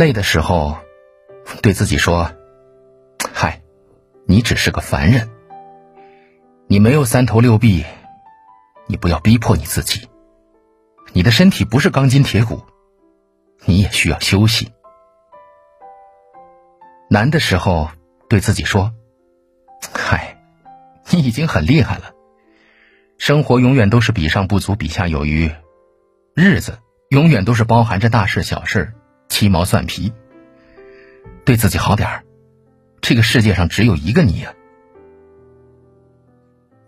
[0.00, 0.78] 累的时候，
[1.60, 2.32] 对自己说
[3.34, 3.60] ：“嗨，
[4.26, 5.28] 你只是个凡人，
[6.68, 7.84] 你没有三头六臂，
[8.86, 10.08] 你不要逼迫你自己。
[11.12, 12.62] 你的身体不是钢筋铁骨，
[13.66, 14.72] 你也需要休息。”
[17.10, 17.90] 难的时候，
[18.26, 18.94] 对自己说
[19.92, 20.38] ：“嗨，
[21.10, 22.12] 你已经很厉害了。
[23.18, 25.52] 生活永远都是比上不足，比下有余，
[26.34, 26.78] 日子
[27.10, 28.94] 永远都是包含着大事小事。”
[29.30, 30.12] 鸡毛蒜皮，
[31.46, 32.24] 对自己好点儿。
[33.00, 34.52] 这个世界上只有一个你呀。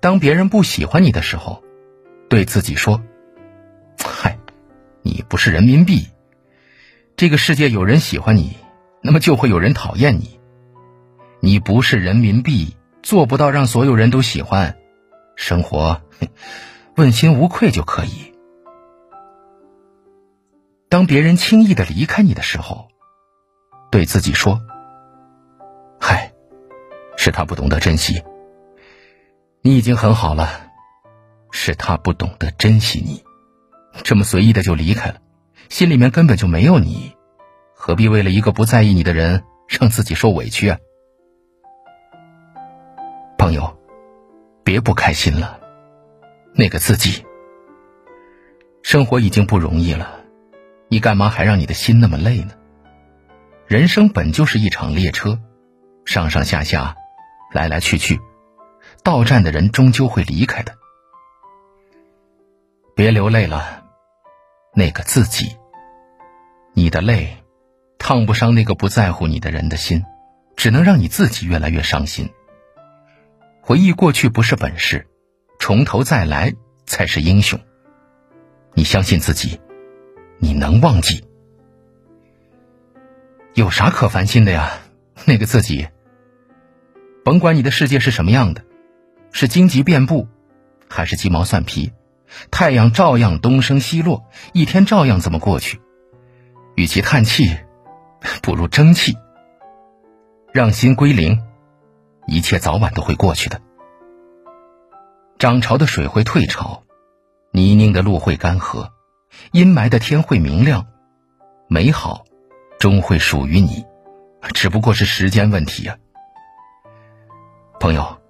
[0.00, 1.62] 当别人不喜欢你的时候，
[2.28, 3.02] 对自己说
[4.04, 4.38] ：“嗨，
[5.00, 6.08] 你不是人民币。
[7.16, 8.56] 这个世界有人喜欢你，
[9.00, 10.38] 那么就会有人讨厌你。
[11.40, 14.76] 你不是人民币，做不到让所有人都喜欢。
[15.36, 16.02] 生活
[16.96, 18.31] 问心无愧就可以。”
[20.92, 22.88] 当别人轻易的离开你的时候，
[23.90, 24.60] 对自己说
[25.98, 26.34] ：“嗨，
[27.16, 28.22] 是他不懂得珍惜。
[29.62, 30.66] 你已经很好了，
[31.50, 33.24] 是他不懂得珍惜你，
[34.04, 35.16] 这么随意的就离开了，
[35.70, 37.16] 心里面根本就没有你，
[37.74, 40.76] 何必为了一个不在意你的人让自己受委屈啊？
[43.38, 43.78] 朋友，
[44.62, 45.58] 别不开心了，
[46.52, 47.24] 那个自己，
[48.82, 50.16] 生活已经不容易了。”
[50.92, 52.52] 你干嘛还让你的心那么累呢？
[53.66, 55.40] 人生本就是一场列车，
[56.04, 56.96] 上上下下，
[57.50, 58.20] 来来去去，
[59.02, 60.74] 到站的人终究会离开的。
[62.94, 63.84] 别流泪了，
[64.74, 65.56] 那个自己。
[66.74, 67.38] 你的泪，
[67.98, 70.04] 烫不伤那个不在乎你的人的心，
[70.56, 72.28] 只能让你自己越来越伤心。
[73.62, 75.08] 回忆过去不是本事，
[75.58, 76.52] 从头再来
[76.84, 77.58] 才是英雄。
[78.74, 79.58] 你相信自己。
[80.44, 81.22] 你能忘记？
[83.54, 84.72] 有啥可烦心的呀？
[85.24, 85.86] 那个自己，
[87.24, 88.64] 甭管你的世界是什么样的，
[89.30, 90.26] 是荆棘遍布，
[90.88, 91.92] 还是鸡毛蒜皮，
[92.50, 95.80] 太阳照样东升西落，一天照样这么过去。
[96.74, 97.56] 与其叹气，
[98.42, 99.16] 不如争气，
[100.52, 101.40] 让心归零，
[102.26, 103.60] 一切早晚都会过去的。
[105.38, 106.82] 涨潮的水会退潮，
[107.52, 108.88] 泥泞的路会干涸。
[109.52, 110.86] 阴霾的天会明亮，
[111.68, 112.24] 美好
[112.78, 113.84] 终会属于你，
[114.54, 115.96] 只不过是时间问题呀。
[117.80, 118.20] 朋友，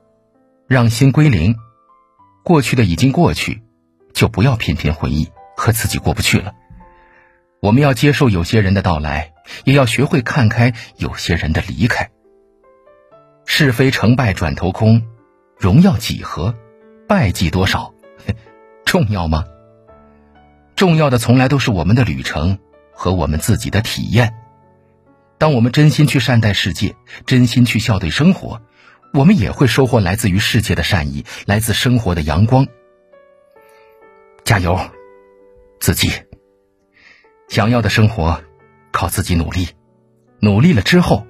[0.67, 1.57] 让心归零，
[2.45, 3.62] 过去的已经过去，
[4.15, 6.55] 就不要频频回忆和自己过不去了。
[7.61, 12.11] 我们要接受有些人的到来，也要学会看开有些人的离开。
[13.45, 15.03] 是非成败转头空，
[15.59, 16.55] 荣耀几何，
[17.07, 17.93] 败绩多少，
[18.87, 19.45] 重要吗？
[20.82, 22.59] 重要的从来都是我们的旅程
[22.93, 24.34] 和我们自己的体验。
[25.38, 28.60] 当我们真心去善待世界，真心去笑对生活，
[29.15, 32.66] 我们也会收获来自于世界的善意，来自生活的阳光。
[34.43, 34.76] 加油，
[35.78, 36.10] 自己！
[37.49, 38.43] 想要的生活，
[38.91, 39.69] 靠自己努力。
[40.41, 41.28] 努力了之后，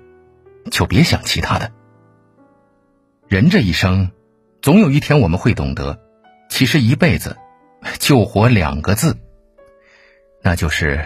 [0.70, 1.70] 就别想其他的。
[3.28, 4.12] 人这一生，
[4.62, 6.00] 总有一天我们会懂得，
[6.48, 7.36] 其实一辈子
[7.98, 9.19] 就活两个字。
[10.42, 11.00] 那就是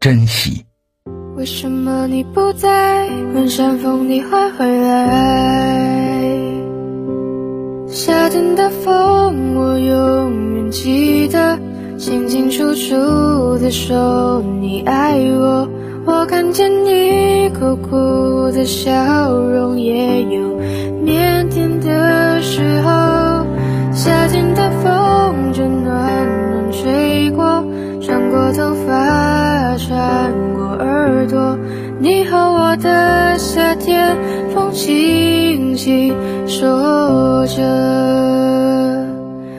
[0.00, 0.64] 珍惜。
[1.36, 3.08] 为什么你不在？
[3.34, 6.20] 问山风你会回来？
[7.88, 11.58] 夏天的风我永远记得，
[11.98, 15.68] 清清楚楚的说你爱我。
[16.06, 20.60] 我看见你苦苦的笑容，也有
[21.04, 23.13] 腼腆的时候。
[32.76, 34.16] 的夏天，
[34.54, 36.14] 风轻轻
[36.46, 37.62] 说着。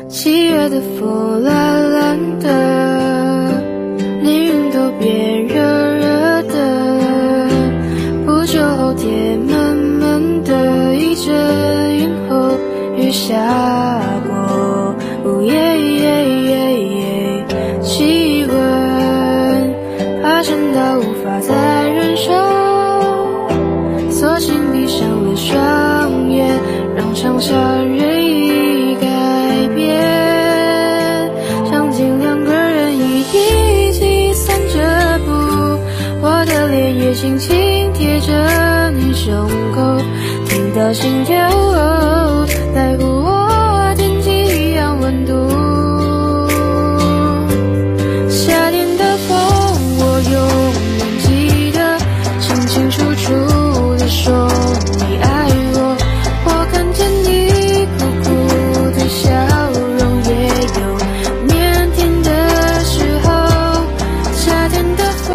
[0.09, 2.49] 七月的风懒懒的，
[4.21, 5.61] 连云都变热
[5.97, 7.47] 热的。
[8.25, 12.57] 不久后天闷闷的，一阵云后
[12.95, 13.35] 雨下
[24.71, 26.59] 闭上了双眼，
[26.95, 27.53] 让上下
[27.83, 29.07] 任意改
[29.75, 31.31] 变，
[31.69, 35.31] 场景两个人一起散着步，
[36.21, 39.97] 我的脸也轻轻贴着你胸口，
[40.47, 41.49] 听到心跳，